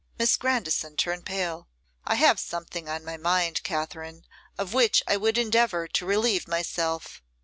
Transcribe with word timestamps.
Miss 0.17 0.35
Grandison 0.35 0.95
turned 0.97 1.27
pale. 1.27 1.67
'I 2.05 2.15
have 2.15 2.39
something 2.39 2.89
on 2.89 3.05
my 3.05 3.17
mind, 3.17 3.61
Katherine, 3.61 4.25
of 4.57 4.73
which 4.73 5.03
I 5.07 5.15
would 5.15 5.37
endeavour 5.37 5.87
to 5.89 6.05
relieve 6.07 6.47
myself. 6.47 7.21